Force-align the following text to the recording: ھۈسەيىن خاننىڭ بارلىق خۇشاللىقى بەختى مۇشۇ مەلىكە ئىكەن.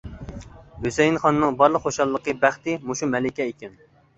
ھۈسەيىن 0.85 1.19
خاننىڭ 1.25 1.59
بارلىق 1.61 1.85
خۇشاللىقى 1.85 2.35
بەختى 2.47 2.77
مۇشۇ 2.89 3.11
مەلىكە 3.13 3.49
ئىكەن. 3.53 3.79